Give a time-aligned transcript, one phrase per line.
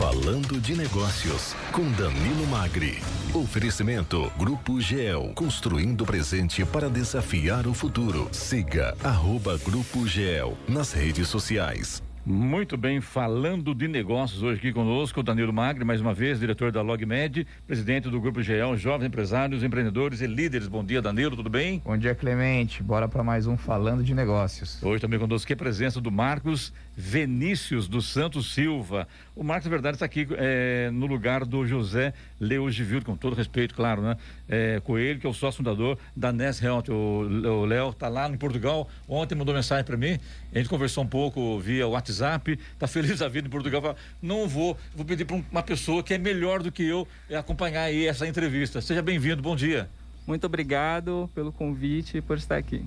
[0.00, 3.02] Falando de Negócios, com Danilo Magri.
[3.34, 8.26] Oferecimento Grupo GEL, construindo o presente para desafiar o futuro.
[8.32, 12.02] Siga arroba Grupo GEL nas redes sociais.
[12.24, 16.82] Muito bem, falando de negócios hoje aqui conosco, Danilo Magri, mais uma vez, diretor da
[16.82, 20.68] LogMed, presidente do Grupo GEL, jovens empresários, empreendedores e líderes.
[20.68, 21.80] Bom dia, Danilo, tudo bem?
[21.82, 22.82] Bom dia, Clemente.
[22.82, 24.82] Bora para mais um Falando de Negócios.
[24.82, 29.08] Hoje também conosco aqui a presença do Marcos Vinícius dos Santos Silva.
[29.34, 33.74] O Marcos, na verdade, está aqui é, no lugar do José Leogivildo, com todo respeito,
[33.74, 34.16] claro, né?
[34.48, 36.84] É, Coelho, que é o sócio fundador da Ness Health.
[36.90, 40.18] O Léo está lá em Portugal, ontem mandou mensagem para mim,
[40.52, 43.96] a gente conversou um pouco via WhatsApp WhatsApp, tá feliz da vida em Portugal, fala,
[44.20, 48.06] não vou, vou pedir para uma pessoa que é melhor do que eu acompanhar aí
[48.06, 48.80] essa entrevista.
[48.80, 49.88] Seja bem-vindo, bom dia.
[50.26, 52.84] Muito obrigado pelo convite e por estar aqui.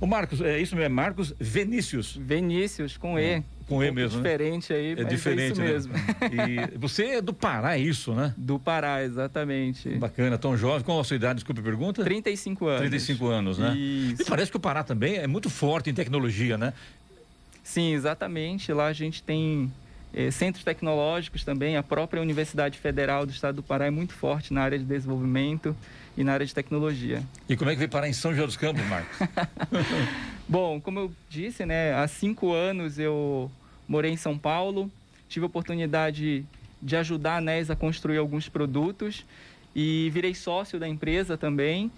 [0.00, 2.16] O Marcos, é isso mesmo, é Marcos Vinícius.
[2.16, 3.42] Vinícius, com E.
[3.66, 4.22] Com um E mesmo, né?
[4.22, 4.78] diferente né?
[4.78, 5.98] aí, é diferente, é isso né?
[5.98, 6.74] mesmo.
[6.74, 8.32] e você é do Pará, é isso, né?
[8.36, 9.88] Do Pará, exatamente.
[9.96, 10.84] Bacana, tão jovem.
[10.84, 12.04] Qual a sua idade, desculpe a pergunta?
[12.04, 12.80] 35 anos.
[12.80, 13.76] 35 anos, né?
[13.76, 14.22] Isso.
[14.22, 16.72] E parece que o Pará também é muito forte em tecnologia, né?
[17.64, 18.72] Sim, exatamente.
[18.72, 19.72] Lá a gente tem
[20.14, 21.76] eh, centros tecnológicos também.
[21.76, 25.76] A própria Universidade Federal do Estado do Pará é muito forte na área de desenvolvimento
[26.16, 27.20] e na área de tecnologia.
[27.48, 29.18] E como é que veio parar em São José dos Campos, Marcos?
[30.48, 33.50] Bom, como eu disse, né, há cinco anos eu
[33.88, 34.88] morei em São Paulo,
[35.28, 36.44] tive a oportunidade
[36.80, 39.26] de ajudar a NES a construir alguns produtos
[39.74, 41.90] e virei sócio da empresa também.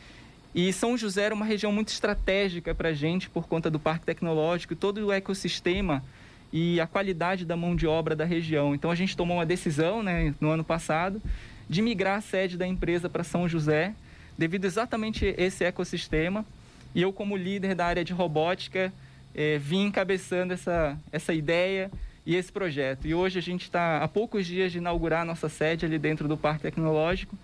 [0.54, 4.06] E São José era uma região muito estratégica para a gente por conta do parque
[4.06, 6.02] tecnológico, todo o ecossistema
[6.50, 8.74] e a qualidade da mão de obra da região.
[8.74, 11.20] Então a gente tomou uma decisão né, no ano passado
[11.68, 13.94] de migrar a sede da empresa para São José,
[14.38, 16.46] devido exatamente a esse ecossistema.
[16.94, 18.92] E eu, como líder da área de robótica,
[19.34, 21.90] eh, vim encabeçando essa, essa ideia
[22.24, 23.06] e esse projeto.
[23.06, 26.28] E hoje a gente está há poucos dias de inaugurar a nossa sede ali dentro
[26.28, 27.36] do Parque Tecnológico.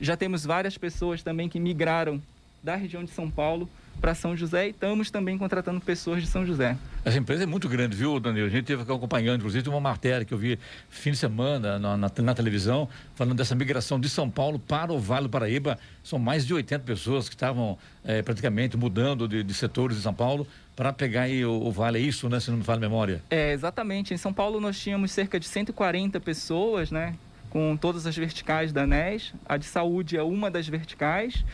[0.00, 2.22] Já temos várias pessoas também que migraram
[2.62, 6.46] da região de São Paulo para São José e estamos também contratando pessoas de São
[6.46, 6.76] José.
[7.04, 8.46] Essa empresa é muito grande, viu, Danilo?
[8.46, 12.10] A gente teve acompanhando, inclusive, uma matéria que eu vi fim de semana na, na,
[12.16, 15.78] na, televisão, falando dessa migração de São Paulo para o Vale do Paraíba.
[16.02, 20.14] São mais de 80 pessoas que estavam é, praticamente mudando de, de, setores de São
[20.14, 21.98] Paulo para pegar aí o, o, Vale.
[21.98, 22.40] É isso, né?
[22.40, 23.22] Se não me fala a memória.
[23.30, 24.12] É, exatamente.
[24.12, 27.14] Em São Paulo nós tínhamos cerca de 140 pessoas, né?
[27.50, 29.32] Com todas as verticais da NES.
[29.46, 31.44] A de saúde é uma das verticais.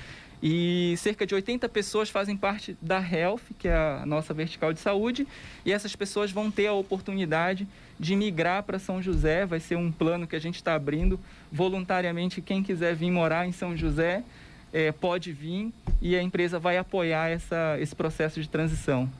[0.46, 4.78] E cerca de 80 pessoas fazem parte da Health, que é a nossa vertical de
[4.78, 5.26] saúde,
[5.64, 7.66] e essas pessoas vão ter a oportunidade
[7.98, 9.46] de migrar para São José.
[9.46, 11.18] Vai ser um plano que a gente está abrindo
[11.50, 12.42] voluntariamente.
[12.42, 14.22] Quem quiser vir morar em São José
[14.70, 15.72] é, pode vir
[16.02, 19.10] e a empresa vai apoiar essa, esse processo de transição.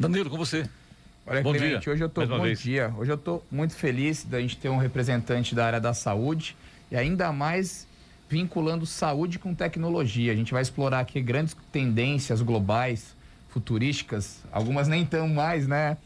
[0.00, 0.68] Danilo, com você.
[1.24, 1.92] Olha, bom Clemente, dia.
[1.92, 2.58] hoje eu tô bom vez.
[2.58, 2.92] dia.
[2.98, 6.56] Hoje eu estou muito feliz da gente ter um representante da área da saúde
[6.90, 7.86] e ainda mais
[8.32, 10.32] vinculando saúde com tecnologia.
[10.32, 13.14] A gente vai explorar aqui grandes tendências globais,
[13.50, 15.98] futurísticas, algumas nem tão mais, né?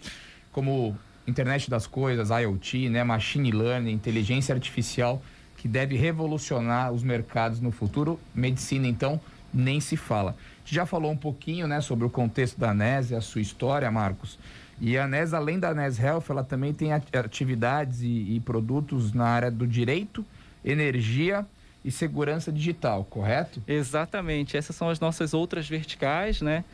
[0.50, 3.04] Como internet das coisas, IoT, né?
[3.04, 5.22] Machine learning, inteligência artificial,
[5.56, 8.18] que deve revolucionar os mercados no futuro.
[8.34, 9.20] Medicina, então,
[9.54, 10.32] nem se fala.
[10.32, 13.40] A gente já falou um pouquinho, né, sobre o contexto da NES e a sua
[13.40, 14.36] história, Marcos.
[14.80, 19.28] E a NES, além da NES Health, ela também tem atividades e, e produtos na
[19.28, 20.26] área do direito,
[20.64, 21.46] energia
[21.86, 23.62] e segurança digital, correto?
[23.66, 24.56] Exatamente.
[24.56, 26.64] Essas são as nossas outras verticais, né?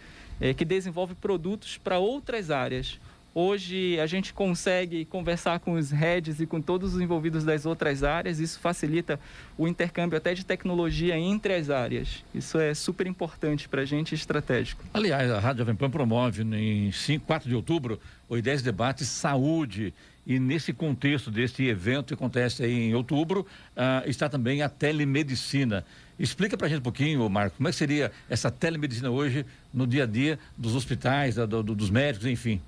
[0.41, 2.99] É, que desenvolve produtos para outras áreas.
[3.35, 8.05] Hoje a gente consegue conversar com os heads e com todos os envolvidos das outras
[8.05, 8.39] áreas.
[8.39, 9.19] Isso facilita
[9.57, 12.23] o intercâmbio até de tecnologia entre as áreas.
[12.35, 14.85] Isso é super importante para a gente estratégico.
[14.93, 17.99] Aliás, a Rádio Jovem Pan promove em 5, 4 de outubro
[18.29, 19.95] o I10 Debate Saúde.
[20.25, 23.41] E nesse contexto deste evento que acontece aí em outubro,
[23.77, 25.85] uh, está também a telemedicina.
[26.19, 29.45] Explica para a gente um pouquinho, Marco, como é que seria essa telemedicina hoje
[29.75, 32.61] no dia a dia dos hospitais, da, do, dos médicos, enfim.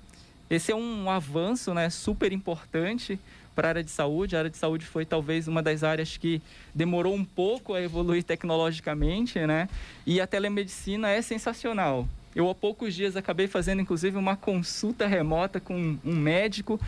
[0.49, 3.19] Esse é um avanço né, super importante
[3.55, 4.35] para a área de saúde.
[4.35, 6.41] A área de saúde foi talvez uma das áreas que
[6.73, 9.69] demorou um pouco a evoluir tecnologicamente, né?
[10.05, 12.07] E a telemedicina é sensacional.
[12.35, 16.79] Eu há poucos dias acabei fazendo inclusive uma consulta remota com um médico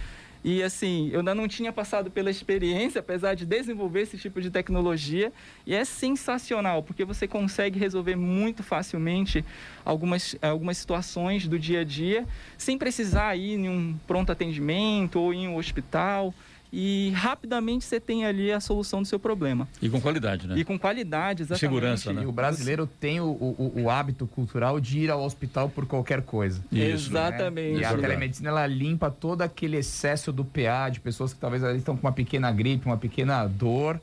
[0.49, 4.49] e assim, eu ainda não tinha passado pela experiência, apesar de desenvolver esse tipo de
[4.49, 5.29] tecnologia,
[5.65, 9.43] e é sensacional, porque você consegue resolver muito facilmente
[9.83, 12.25] algumas, algumas situações do dia a dia,
[12.57, 16.33] sem precisar ir em um pronto atendimento ou em um hospital.
[16.71, 19.67] E rapidamente você tem ali a solução do seu problema.
[19.81, 20.57] E com qualidade, né?
[20.57, 21.59] E com qualidade, exatamente.
[21.59, 22.23] Segurança, né?
[22.23, 26.21] E o brasileiro tem o, o, o, hábito cultural de ir ao hospital por qualquer
[26.21, 26.63] coisa.
[26.71, 27.75] Isso, exatamente.
[27.75, 27.81] Né?
[27.81, 31.95] E a telemedicina ela limpa todo aquele excesso do PA de pessoas que talvez estão
[31.95, 33.99] com uma pequena gripe, uma pequena dor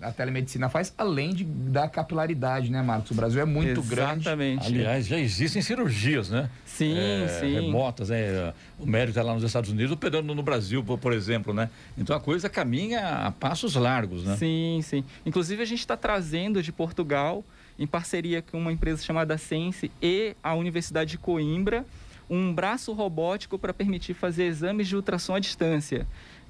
[0.00, 3.10] a telemedicina faz, além de, da capilaridade, né, Marcos?
[3.10, 3.94] O Brasil é muito Exatamente.
[3.94, 4.20] grande.
[4.20, 4.66] Exatamente.
[4.66, 6.50] Aliás, já existem cirurgias, né?
[6.66, 7.54] Sim, é, sim.
[7.54, 8.52] Remotas, né?
[8.78, 11.70] O médico está lá nos Estados Unidos operando no Brasil, por, por, exemplo, né?
[11.96, 14.36] Então a coisa caminha a passos largos, né?
[14.36, 15.02] Sim, sim.
[15.24, 17.42] Inclusive a gente está trazendo de Portugal,
[17.78, 21.86] em parceria com uma empresa chamada Sense e a Universidade de Coimbra,
[22.28, 26.06] um braço robótico para permitir fazer exames de ultrassom à distância.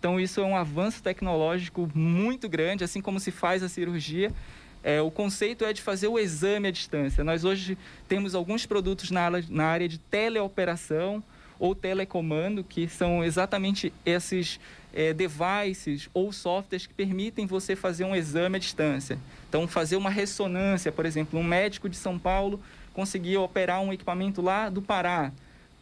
[0.06, 4.32] Então, isso é um avanço tecnológico muito grande, assim como se faz a cirurgia.
[4.81, 7.25] É, o conceito é de fazer o exame à distância.
[7.25, 7.76] Nós hoje
[8.06, 11.20] temos alguns produtos na, na área de teleoperação
[11.58, 14.61] ou telecomando, que são exatamente esses
[14.94, 19.19] é, devices ou softwares que permitem você fazer um exame à distância.
[19.49, 22.61] Então, fazer uma ressonância, por exemplo, um médico de São Paulo
[22.94, 25.32] conseguia operar um equipamento lá do Pará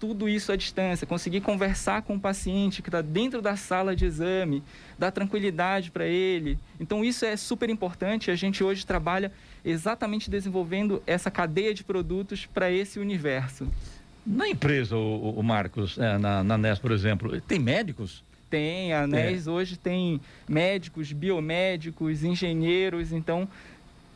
[0.04, 4.04] tudo isso à distância, conseguir conversar com o paciente que está dentro da sala de
[4.04, 4.62] exame,
[4.98, 6.58] dar tranquilidade para ele.
[6.78, 8.30] Então, isso é super importante.
[8.30, 9.32] A gente hoje trabalha
[9.64, 13.66] exatamente desenvolvendo essa cadeia de produtos para esse universo.
[14.26, 18.22] Na empresa, o, o Marcos, é, na, na NES, por exemplo, tem médicos?
[18.50, 19.50] Tem, a NES é.
[19.50, 23.48] hoje tem médicos, biomédicos, engenheiros, então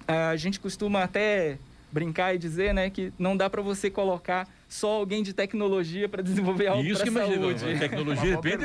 [0.07, 1.59] a gente costuma até
[1.91, 6.23] brincar e dizer né, que não dá para você colocar só alguém de tecnologia para
[6.23, 7.09] desenvolver algo para saúde.
[7.09, 8.65] Imagina, tecnologia depende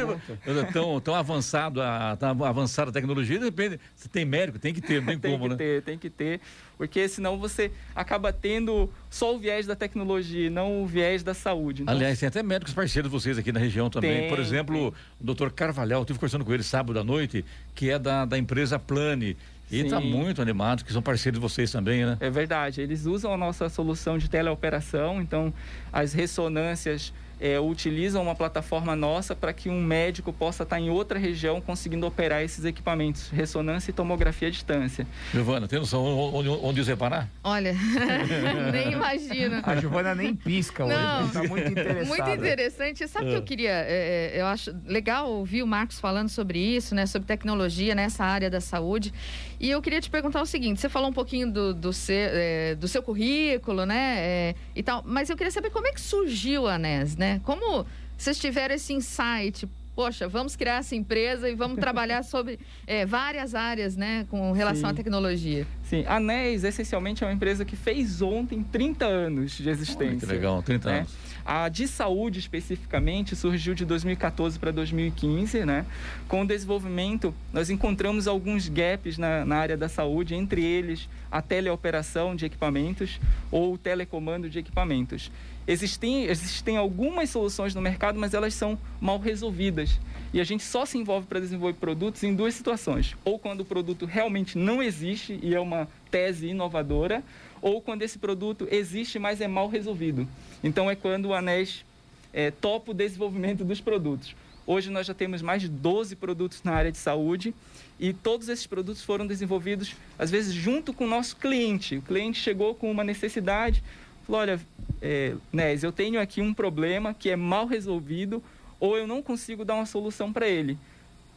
[0.74, 3.80] tão, tão avançado a tão avançada a tecnologia depende.
[3.96, 5.56] Você tem médico, tem que ter, não tem, tem como, que né?
[5.56, 6.42] Ter, tem que ter,
[6.78, 11.84] porque senão você acaba tendo só o viés da tecnologia, não o viés da saúde.
[11.84, 11.96] Então...
[11.96, 14.22] Aliás, tem até médicos parceiros de vocês aqui na região também.
[14.22, 14.88] Tem, Por exemplo, tem.
[14.88, 18.38] o doutor Carvalhal, eu estive conversando com ele sábado à noite, que é da, da
[18.38, 19.38] empresa Plane.
[19.74, 22.18] E está muito animado, que são parceiros de vocês também, né?
[22.20, 22.82] É verdade.
[22.82, 25.54] Eles usam a nossa solução de teleoperação, então
[25.92, 31.20] as ressonâncias é, utilizam uma plataforma nossa para que um médico possa estar em outra
[31.20, 35.06] região conseguindo operar esses equipamentos, ressonância e tomografia à distância.
[35.32, 37.30] Giovana, tem noção onde, onde os reparar?
[37.44, 37.74] Olha,
[38.72, 39.62] nem imagino.
[39.64, 40.96] A Giovana nem pisca hoje,
[41.26, 42.08] está muito interessante.
[42.08, 43.08] Muito interessante.
[43.08, 43.42] Sabe o que eu é.
[43.42, 43.72] queria?
[43.72, 48.24] É, é, eu acho legal ouvir o Marcos falando sobre isso, né, sobre tecnologia nessa
[48.24, 49.14] área da saúde.
[49.60, 52.76] E eu queria te perguntar o seguinte: você falou um pouquinho do, do, seu, é,
[52.76, 56.68] do seu currículo, né, é, e tal, mas eu queria saber como é que surgiu
[56.68, 57.23] a NES, né?
[57.44, 57.86] Como
[58.18, 59.68] vocês tiveram esse insight?
[59.96, 64.90] Poxa, vamos criar essa empresa e vamos trabalhar sobre é, várias áreas, né, com relação
[64.90, 64.94] Sim.
[64.94, 65.68] à tecnologia.
[65.84, 70.08] Sim, a NES essencialmente é uma empresa que fez ontem 30 anos de existência.
[70.08, 70.98] Olha, que legal, 30 né?
[71.00, 71.12] anos.
[71.46, 75.86] A de saúde, especificamente, surgiu de 2014 para 2015, né?
[76.28, 81.42] Com o desenvolvimento, nós encontramos alguns gaps na, na área da saúde, entre eles a
[81.42, 83.20] teleoperação de equipamentos
[83.52, 85.30] ou o telecomando de equipamentos.
[85.68, 90.00] Existem, existem algumas soluções no mercado, mas elas são mal resolvidas.
[90.34, 93.16] E a gente só se envolve para desenvolver produtos em duas situações.
[93.24, 97.24] Ou quando o produto realmente não existe e é uma tese inovadora,
[97.62, 100.28] ou quando esse produto existe, mas é mal resolvido.
[100.64, 101.84] Então é quando o ANES
[102.32, 104.36] é, topa o desenvolvimento dos produtos.
[104.66, 107.54] Hoje nós já temos mais de 12 produtos na área de saúde
[108.00, 111.98] e todos esses produtos foram desenvolvidos, às vezes, junto com o nosso cliente.
[111.98, 113.84] O cliente chegou com uma necessidade,
[114.26, 114.60] falou: Olha,
[115.02, 115.36] é,
[115.82, 118.42] eu tenho aqui um problema que é mal resolvido
[118.80, 120.78] ou eu não consigo dar uma solução para ele.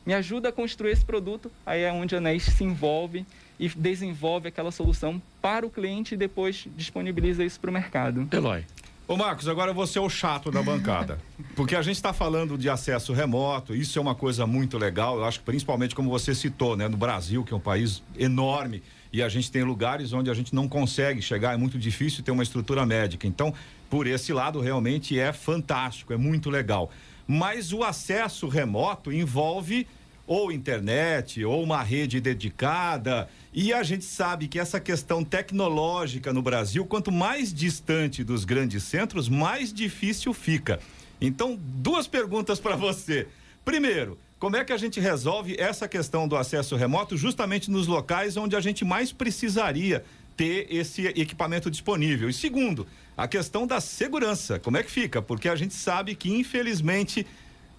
[0.05, 1.51] Me ajuda a construir esse produto.
[1.65, 3.27] Aí é onde a Nes se envolve
[3.59, 8.29] e desenvolve aquela solução para o cliente e depois disponibiliza isso para o mercado.
[8.33, 8.65] Eloy.
[9.09, 11.21] Ô Marcos, agora você é o chato da bancada.
[11.55, 15.19] Porque a gente está falando de acesso remoto, isso é uma coisa muito legal.
[15.19, 16.89] Eu acho que principalmente como você citou, né?
[16.89, 18.83] No Brasil, que é um país enorme,
[19.13, 22.33] e a gente tem lugares onde a gente não consegue chegar, é muito difícil ter
[22.33, 23.29] uma estrutura médica.
[23.29, 23.55] Então,
[23.89, 26.91] por esse lado, realmente é fantástico, é muito legal.
[27.29, 29.87] Mas o acesso remoto envolve
[30.27, 33.29] ou internet, ou uma rede dedicada.
[33.53, 38.83] E a gente sabe que essa questão tecnológica no Brasil, quanto mais distante dos grandes
[38.83, 40.81] centros, mais difícil fica.
[41.21, 43.27] Então, duas perguntas para você.
[43.65, 48.37] Primeiro, como é que a gente resolve essa questão do acesso remoto justamente nos locais
[48.37, 50.05] onde a gente mais precisaria
[50.37, 52.29] ter esse equipamento disponível?
[52.29, 55.23] E segundo, a questão da segurança, como é que fica?
[55.23, 57.27] Porque a gente sabe que, infelizmente,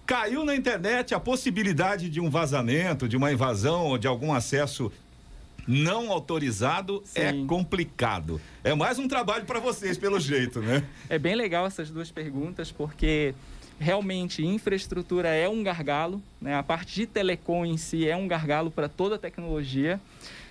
[0.08, 4.90] Caiu na internet a possibilidade de um vazamento, de uma invasão ou de algum acesso
[5.66, 7.44] não autorizado é Sim.
[7.44, 8.40] é complicado.
[8.64, 10.82] É mais um trabalho para vocês, pelo jeito, né?
[11.10, 13.34] É bem legal essas duas perguntas, porque
[13.78, 16.54] realmente infraestrutura é um gargalo, né?
[16.54, 20.00] a parte de telecom em si é um gargalo para toda a tecnologia.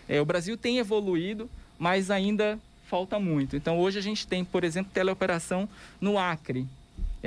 [0.08, 1.50] É, o Brasil tem evoluído,
[1.80, 3.56] mas ainda falta muito.
[3.56, 5.68] Então, hoje a gente tem, por exemplo, teleoperação
[6.00, 6.68] no Acre.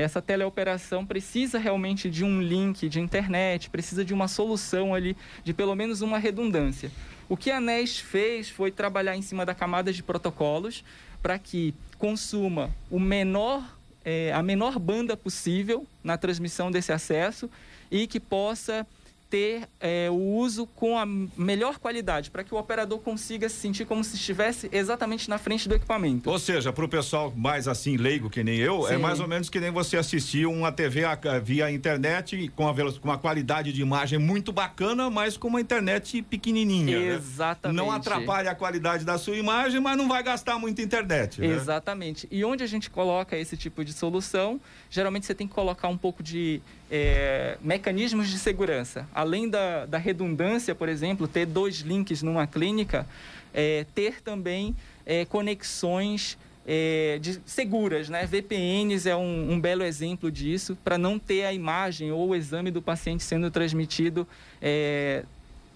[0.01, 5.53] Essa teleoperação precisa realmente de um link de internet, precisa de uma solução ali, de
[5.53, 6.91] pelo menos uma redundância.
[7.29, 10.83] O que a NES fez foi trabalhar em cima da camada de protocolos
[11.23, 17.51] para que consuma o menor, é, a menor banda possível na transmissão desse acesso
[17.91, 18.87] e que possa
[19.31, 23.85] ter é, o uso com a melhor qualidade, para que o operador consiga se sentir
[23.85, 26.29] como se estivesse exatamente na frente do equipamento.
[26.29, 28.95] Ou seja, para o pessoal mais assim, leigo que nem eu, é Sim.
[28.97, 31.03] é mais ou menos que nem você assistir uma TV
[31.43, 36.21] via internet com, a, com uma qualidade de imagem muito bacana, mas com uma internet
[36.23, 36.99] pequenininha.
[36.99, 37.15] Né?
[37.15, 37.77] Exatamente.
[37.77, 37.83] Né?
[37.83, 41.41] Não atrapalha a qualidade da sua imagem, mas não vai gastar muita internet.
[41.41, 41.47] Né?
[41.47, 42.27] Exatamente.
[42.31, 44.61] E onde a gente coloca esse tipo de solução,
[44.91, 46.61] geralmente você tem que colocar um pouco de
[46.91, 49.07] é, mecanismos de segurança.
[49.21, 53.07] Além da, da redundância, por exemplo, ter dois links numa clínica,
[53.53, 54.75] é, ter também
[55.05, 58.25] é, conexões é, de, seguras, né?
[58.25, 62.71] VPNs é um, um belo exemplo disso, para não ter a imagem ou o exame
[62.71, 64.27] do paciente sendo transmitido
[64.63, 65.25] é,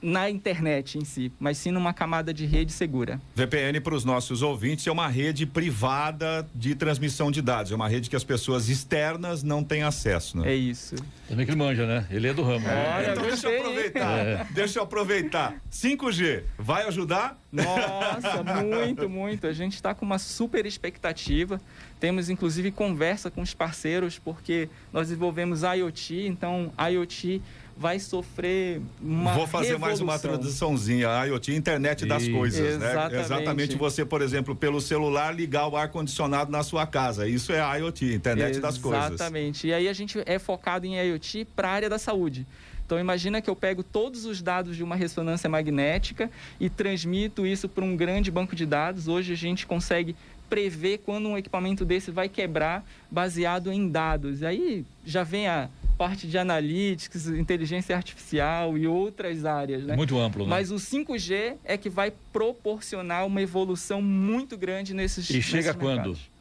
[0.05, 3.19] na internet em si, mas sim numa camada de rede segura.
[3.35, 7.89] VPN para os nossos ouvintes é uma rede privada de transmissão de dados, é uma
[7.89, 10.53] rede que as pessoas externas não têm acesso, né?
[10.53, 10.95] É isso.
[11.27, 12.07] Também que ele manja, né?
[12.11, 12.67] Ele é do ramo.
[12.67, 12.95] Né?
[12.97, 14.19] Olha, então deixa eu aproveitar.
[14.19, 14.47] É.
[14.51, 15.55] Deixa eu aproveitar.
[15.73, 17.41] 5G vai ajudar?
[17.51, 19.47] Nossa, muito, muito.
[19.47, 21.61] A gente está com uma super expectativa.
[21.99, 27.41] Temos inclusive conversa com os parceiros porque nós desenvolvemos IoT, então IoT
[27.77, 29.89] vai sofrer uma Vou fazer revolução.
[29.89, 33.13] mais uma traduçãozinha, a IoT, internet das coisas, Exatamente.
[33.15, 33.21] né?
[33.21, 37.27] Exatamente você, por exemplo, pelo celular ligar o ar condicionado na sua casa.
[37.27, 38.61] Isso é a IoT, internet Exatamente.
[38.61, 39.13] das coisas.
[39.13, 39.67] Exatamente.
[39.67, 42.47] E aí a gente é focado em IoT para a área da saúde.
[42.87, 47.69] Então imagina que eu pego todos os dados de uma ressonância magnética e transmito isso
[47.69, 49.09] para um grande banco de dados.
[49.09, 50.15] Hoje a gente consegue
[50.51, 54.43] prever quando um equipamento desse vai quebrar baseado em dados.
[54.43, 59.85] E aí já vem a parte de analytics, inteligência artificial e outras áreas.
[59.85, 59.97] Né?
[59.97, 60.51] Muito amplo, né?
[60.51, 65.77] Mas o 5G é que vai proporcionar uma evolução muito grande nesses E chega nesses
[65.77, 65.97] quando?
[65.97, 66.35] Mercados.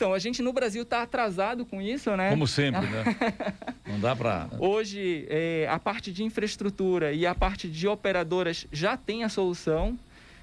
[0.00, 2.30] Então, a gente no Brasil está atrasado com isso, né?
[2.30, 3.04] Como sempre, né?
[3.86, 4.48] Não dá para.
[4.58, 9.98] Hoje, é, a parte de infraestrutura e a parte de operadoras já tem a solução.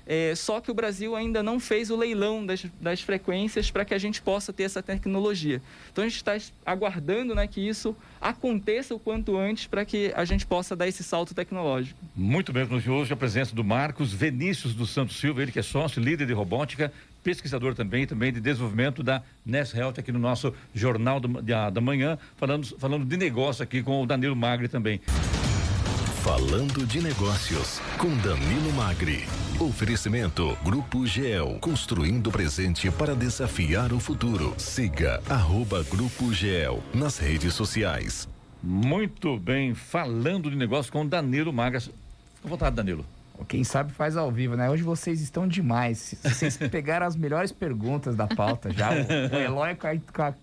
[0.08, 3.94] É, só que o Brasil ainda não fez o leilão das, das frequências para que
[3.94, 5.62] a gente possa ter essa tecnologia.
[5.92, 10.24] Então a gente está aguardando né, que isso aconteça o quanto antes para que a
[10.24, 12.00] gente possa dar esse salto tecnológico.
[12.16, 16.02] Muito bem, hoje a presença do Marcos Vinícius dos Santos Silva, ele que é sócio,
[16.02, 21.20] líder de robótica, pesquisador também, também de desenvolvimento da Ness Health aqui no nosso Jornal
[21.20, 25.02] do, da, da Manhã, falando, falando de negócio aqui com o Danilo Magri também.
[26.28, 29.24] Falando de negócios com Danilo Magri.
[29.62, 34.54] Oferecimento Grupo GEL, construindo o presente para desafiar o futuro.
[34.58, 38.28] Siga arroba Grupo GEL nas redes sociais.
[38.62, 41.80] Muito bem, falando de negócio com Danilo Magri.
[41.80, 41.94] Fica
[42.44, 43.06] à vontade, Danilo.
[43.48, 44.70] Quem sabe faz ao vivo, né?
[44.70, 46.14] Hoje vocês estão demais.
[46.22, 48.90] Vocês pegaram as melhores perguntas da pauta já.
[48.92, 50.34] O, o Eloy com a, com a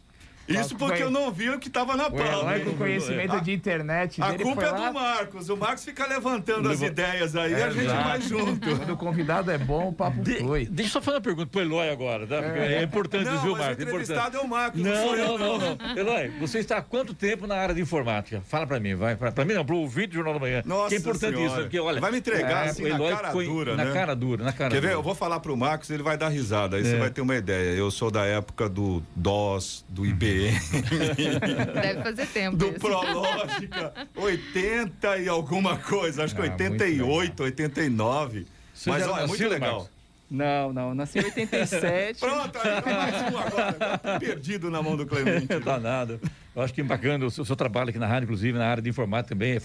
[0.48, 2.60] isso porque eu não vi o que estava na pauta.
[2.60, 4.22] Com conhecimento de internet.
[4.22, 4.88] A culpa é lá...
[4.88, 5.48] do Marcos.
[5.48, 8.76] O Marcos fica levantando as ideias aí e a gente vai junto.
[8.76, 10.66] Quando o convidado é bom, o papo de, flui.
[10.66, 12.36] Deixa eu só fazer uma pergunta pro Eloy agora, tá?
[12.36, 13.84] é, é importante, não, viu, Marcos?
[13.84, 14.80] O entrevistado é o Marcos.
[14.80, 15.96] Não, não, não, não, não.
[15.96, 18.42] Eloy, você está há quanto tempo na área de informática?
[18.46, 19.16] Fala para mim, vai.
[19.16, 20.62] Para mim não, pro ouvinte do Jornal da Manhã.
[20.64, 21.46] Nossa que é importante senhora.
[21.46, 21.62] isso.
[21.62, 23.84] Porque, olha, vai me entregar é, assim na cara dura, né?
[23.84, 24.92] Na cara dura, na cara Quer ver?
[24.92, 26.76] Eu vou falar pro Marcos, ele vai dar risada.
[26.76, 26.84] Aí é.
[26.84, 27.76] você vai ter uma ideia.
[27.76, 30.33] Eu sou da época do DOS, do IBM.
[31.74, 32.56] Deve fazer tempo.
[32.56, 32.80] Do isso.
[32.80, 38.46] Prológica, 80 e alguma coisa, acho que ah, 88, 89.
[38.72, 39.78] Você Mas olha, é muito legal.
[39.78, 39.94] Marcos?
[40.30, 42.18] Não, não, nasci em 87.
[42.18, 44.18] Pronto, aí tá mais um agora.
[44.18, 45.46] Perdido na mão do Clemente.
[45.60, 46.20] Danado.
[46.54, 48.82] Eu acho que bacana o seu, o seu, trabalho aqui na rádio, inclusive na área
[48.82, 49.58] de informática também, é,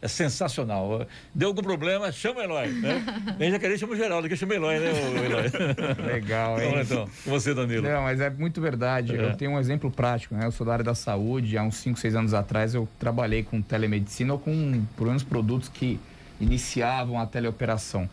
[0.00, 1.04] é sensacional.
[1.34, 2.68] Deu algum problema, chama o Eloy.
[2.68, 3.04] Né?
[3.36, 5.44] Nem já queria chamar o Geraldo, que chama o Eloy, né, o Eloy?
[6.06, 6.68] Legal, hein?
[6.68, 7.82] Então, então, com você, Danilo.
[7.82, 9.16] Não, mas é muito verdade.
[9.16, 9.30] É.
[9.30, 10.46] Eu tenho um exemplo prático, né?
[10.46, 13.60] Eu sou da área da saúde, há uns 5, 6 anos atrás eu trabalhei com
[13.60, 15.98] telemedicina ou com, por menos, produtos que
[16.40, 18.08] iniciavam a teleoperação.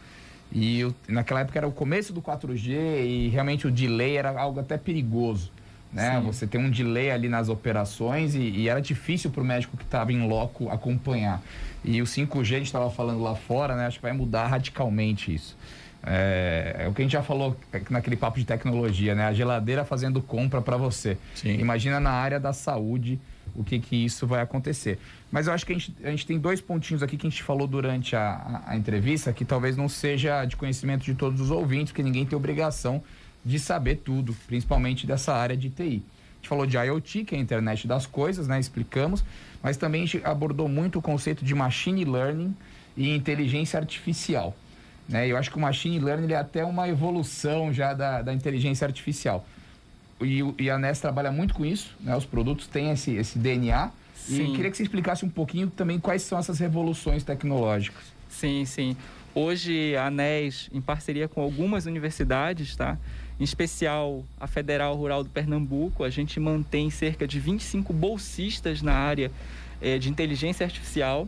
[0.51, 4.59] E eu, naquela época era o começo do 4G e realmente o delay era algo
[4.59, 5.51] até perigoso
[5.93, 6.19] né?
[6.19, 6.25] Sim.
[6.25, 9.83] Você tem um delay ali nas operações e, e era difícil para o médico que
[9.83, 11.41] estava em loco acompanhar.
[11.83, 13.85] E o 5G, a gente estava falando lá fora, né?
[13.85, 15.55] Acho que vai mudar radicalmente isso.
[16.05, 17.55] É, é, o que a gente já falou
[17.89, 19.25] naquele papo de tecnologia, né?
[19.25, 21.17] A geladeira fazendo compra para você.
[21.35, 21.57] Sim.
[21.59, 23.19] Imagina na área da saúde,
[23.55, 24.99] o que, que isso vai acontecer.
[25.31, 27.43] Mas eu acho que a gente, a gente tem dois pontinhos aqui que a gente
[27.43, 31.51] falou durante a, a, a entrevista que talvez não seja de conhecimento de todos os
[31.51, 33.01] ouvintes, porque ninguém tem obrigação
[33.45, 35.83] de saber tudo, principalmente dessa área de TI.
[35.83, 38.59] A gente falou de IoT, que é a internet das coisas, né?
[38.59, 39.23] Explicamos,
[39.61, 42.55] mas também a gente abordou muito o conceito de machine learning
[42.95, 44.55] e inteligência artificial.
[45.07, 45.27] Né?
[45.27, 49.45] Eu acho que o machine learning é até uma evolução já da, da inteligência artificial.
[50.21, 52.15] E, e, a NES trabalha muito com isso, né?
[52.15, 53.91] Os produtos têm esse, esse DNA.
[54.15, 54.53] Sim.
[54.53, 58.03] E queria que você explicasse um pouquinho também quais são essas revoluções tecnológicas.
[58.29, 58.95] Sim, sim.
[59.35, 62.97] Hoje a NES, em parceria com algumas universidades, tá?
[63.39, 68.93] Em especial a Federal Rural do Pernambuco, a gente mantém cerca de 25 bolsistas na
[68.93, 69.31] área
[69.81, 71.27] é, de inteligência artificial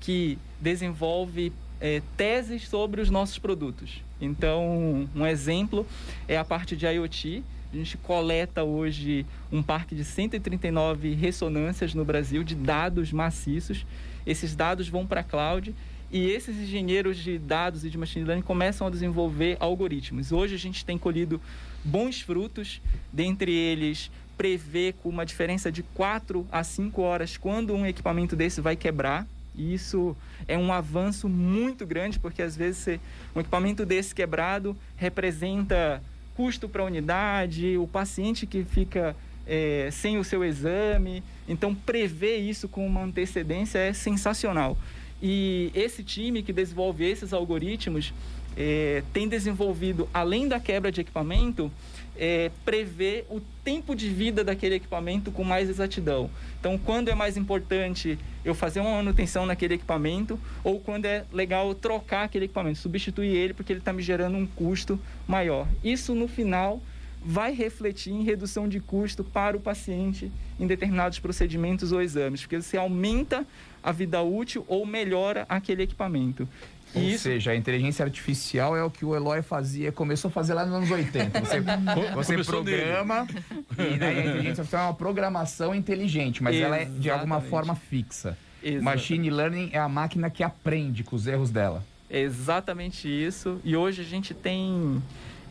[0.00, 4.02] que desenvolve é, teses sobre os nossos produtos.
[4.20, 5.86] Então, um exemplo
[6.26, 7.42] é a parte de IoT.
[7.72, 13.86] A gente coleta hoje um parque de 139 ressonâncias no Brasil de dados maciços.
[14.26, 15.74] Esses dados vão para a cloud
[16.12, 20.30] e esses engenheiros de dados e de machine learning começam a desenvolver algoritmos.
[20.30, 21.40] Hoje a gente tem colhido
[21.82, 27.86] bons frutos, dentre eles prever com uma diferença de 4 a 5 horas quando um
[27.86, 29.26] equipamento desse vai quebrar.
[29.54, 30.14] E isso
[30.46, 33.00] é um avanço muito grande, porque às vezes
[33.34, 36.02] um equipamento desse quebrado representa
[36.34, 39.16] custo para a unidade, o paciente que fica
[39.46, 41.22] é, sem o seu exame.
[41.48, 44.76] Então, prever isso com uma antecedência é sensacional.
[45.22, 48.12] E esse time que desenvolve esses algoritmos
[48.56, 51.70] é, tem desenvolvido, além da quebra de equipamento,
[52.16, 56.28] é, prever o tempo de vida daquele equipamento com mais exatidão.
[56.60, 61.74] Então, quando é mais importante eu fazer uma manutenção naquele equipamento ou quando é legal
[61.74, 65.66] trocar aquele equipamento, substituir ele porque ele está me gerando um custo maior.
[65.82, 66.82] Isso, no final,
[67.24, 72.60] vai refletir em redução de custo para o paciente em determinados procedimentos ou exames, porque
[72.60, 73.46] você aumenta
[73.82, 76.48] a vida útil ou melhora aquele equipamento.
[76.94, 77.24] Ou Isso.
[77.24, 80.74] seja, a inteligência artificial é o que o Eloy fazia, começou a fazer lá nos
[80.74, 81.40] anos 80.
[81.40, 81.60] Você,
[82.14, 83.26] você programa
[83.72, 86.82] e daí a inteligência artificial é uma programação inteligente, mas Exatamente.
[86.82, 88.36] ela é de alguma forma fixa.
[88.62, 88.84] Exatamente.
[88.84, 91.82] Machine Learning é a máquina que aprende com os erros dela.
[92.10, 93.58] Exatamente isso.
[93.64, 95.02] E hoje a gente tem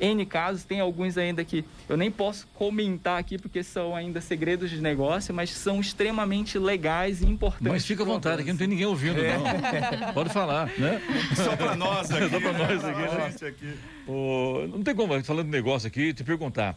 [0.01, 4.72] N casos, tem alguns ainda que eu nem posso comentar aqui porque são ainda segredos
[4.72, 7.72] de negócio, mas são extremamente legais e importantes.
[7.72, 9.37] Mas fica à vontade, aqui não tem ninguém ouvindo, é.
[9.37, 9.44] não.
[10.14, 11.01] Pode falar, né?
[11.35, 12.29] Só para nós aqui.
[12.29, 13.44] Só para nós aqui.
[13.44, 13.50] Né?
[13.50, 13.74] aqui.
[14.07, 16.75] Oh, não tem como, falando de negócio aqui, te perguntar.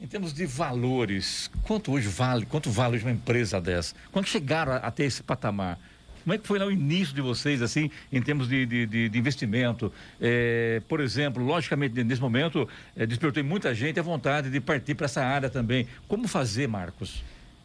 [0.00, 3.94] Em termos de valores, quanto hoje vale, quanto vale uma empresa dessa?
[4.12, 5.78] Quando chegaram a, a ter esse patamar?
[6.26, 9.08] Como é que foi lá o início de vocês, assim, em termos de, de, de,
[9.08, 9.92] de investimento?
[10.20, 15.04] É, por exemplo, logicamente, nesse momento, é, despertou muita gente a vontade de partir para
[15.04, 15.86] essa área também.
[16.08, 17.22] Como fazer, Marcos?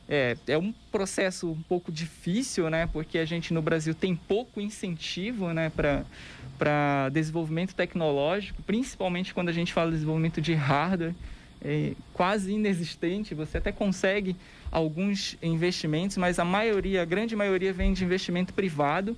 [0.07, 2.87] É, é um processo um pouco difícil, né?
[2.93, 5.71] Porque a gente no Brasil tem pouco incentivo, né,
[6.59, 11.15] para desenvolvimento tecnológico, principalmente quando a gente fala de desenvolvimento de hardware,
[11.63, 13.33] é quase inexistente.
[13.33, 14.35] Você até consegue
[14.71, 19.17] alguns investimentos, mas a maioria, a grande maioria vem de investimento privado,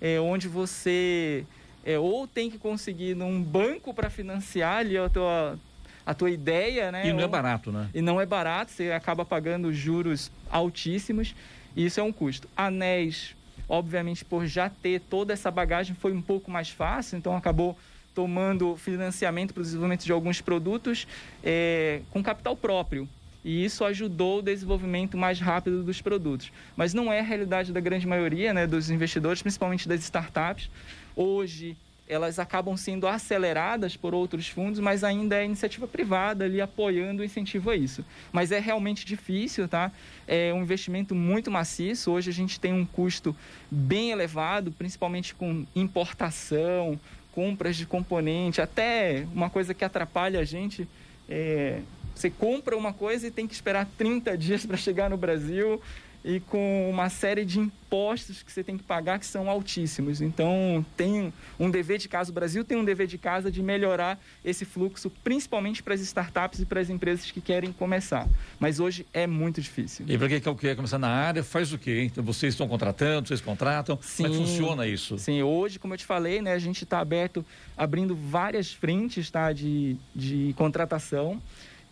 [0.00, 1.44] é, onde você
[1.84, 5.58] é, ou tem que conseguir num banco para financiar ali a tua,
[6.06, 7.08] a tua ideia, né?
[7.08, 7.90] E não é ou, é barato, né?
[7.92, 11.34] E não é barato, você acaba pagando juros altíssimos
[11.74, 12.48] e isso é um custo.
[12.56, 13.34] Anéis,
[13.68, 17.76] obviamente, por já ter toda essa bagagem, foi um pouco mais fácil, então acabou
[18.14, 21.08] tomando financiamento para o desenvolvimento de alguns produtos
[21.42, 23.08] é, com capital próprio
[23.44, 26.52] e isso ajudou o desenvolvimento mais rápido dos produtos.
[26.76, 30.70] Mas não é a realidade da grande maioria né, dos investidores, principalmente das startups.
[31.16, 31.76] Hoje,
[32.08, 37.24] elas acabam sendo aceleradas por outros fundos, mas ainda é iniciativa privada ali apoiando o
[37.24, 38.04] incentivo a isso.
[38.30, 39.90] Mas é realmente difícil, tá?
[40.26, 42.10] É um investimento muito maciço.
[42.12, 43.34] Hoje a gente tem um custo
[43.70, 46.98] bem elevado, principalmente com importação,
[47.32, 50.86] compras de componente, até uma coisa que atrapalha a gente.
[51.28, 51.80] É,
[52.14, 55.80] você compra uma coisa e tem que esperar 30 dias para chegar no Brasil
[56.24, 60.20] e com uma série de impostos que você tem que pagar que são altíssimos.
[60.20, 64.20] Então, tem um dever de casa, o Brasil tem um dever de casa de melhorar
[64.44, 68.28] esse fluxo, principalmente para as startups e para as empresas que querem começar.
[68.60, 70.06] Mas hoje é muito difícil.
[70.08, 72.04] E para quem quer começar na área, faz o quê?
[72.04, 73.98] Então, vocês estão contratando, vocês contratam?
[74.00, 75.18] Sim, Como é que funciona isso?
[75.18, 77.44] Sim, hoje, como eu te falei, né, a gente está aberto,
[77.76, 81.42] abrindo várias frentes tá, de, de contratação.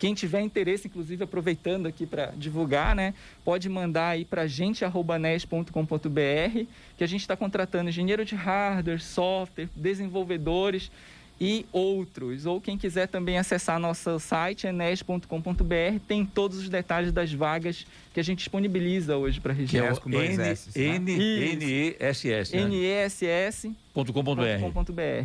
[0.01, 3.13] Quem tiver interesse, inclusive aproveitando aqui para divulgar, né,
[3.45, 10.91] pode mandar aí para gente@nes.com.br, que a gente está contratando engenheiro de hardware, software, desenvolvedores
[11.41, 12.45] e outros.
[12.45, 18.21] Ou quem quiser também acessar nosso site, enes.com.br, tem todos os detalhes das vagas que
[18.21, 19.85] a gente disponibiliza hoje para região.
[19.85, 22.57] Que é o com dois N, S, N, N, E S S.
[22.57, 23.73] N E S S.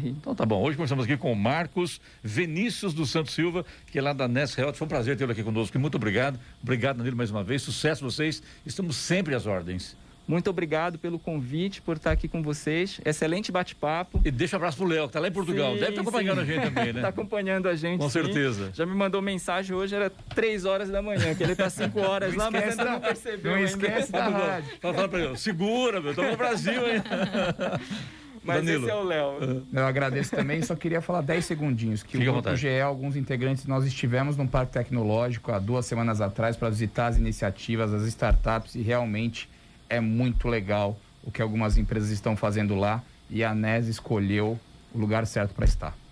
[0.06, 0.62] Então tá bom.
[0.62, 4.58] Hoje conversamos aqui com o Marcos Vinícius do Santos Silva, que é lá da Ness
[4.58, 4.73] Health.
[4.75, 5.78] Foi um prazer tê-lo aqui conosco.
[5.78, 6.39] Muito obrigado.
[6.63, 7.62] Obrigado, Danilo, mais uma vez.
[7.62, 8.41] Sucesso vocês.
[8.65, 9.97] Estamos sempre às ordens.
[10.28, 13.00] Muito obrigado pelo convite, por estar aqui com vocês.
[13.06, 14.20] Excelente bate-papo.
[14.26, 15.74] E deixa um abraço pro Léo, que está lá em Portugal.
[15.74, 16.42] Sim, Deve estar acompanhando sim.
[16.42, 17.00] a gente também, né?
[17.00, 18.00] Está acompanhando a gente.
[18.00, 18.24] Com sim.
[18.24, 18.72] certeza.
[18.74, 22.34] Já me mandou mensagem hoje, era 3 horas da manhã, que ele está 5 horas
[22.34, 23.52] não lá, mas ainda não percebeu.
[23.52, 24.72] Não esquece da rádio.
[24.82, 27.04] Fala para ele, segura, meu, estamos no Brasil, hein?
[28.46, 28.84] Mas Danilo.
[28.84, 29.66] esse é o Léo.
[29.74, 32.04] Eu agradeço também, só queria falar 10 segundinhos.
[32.04, 36.22] Que Fique o Grupo GE, alguns integrantes, nós estivemos no Parque Tecnológico há duas semanas
[36.22, 39.50] atrás para visitar as iniciativas, as startups, e realmente
[39.89, 43.04] é muito legal o que algumas empresas estão fazendo lá.
[43.30, 44.60] E a NES escolheu
[44.93, 46.05] o lugar certo para estar.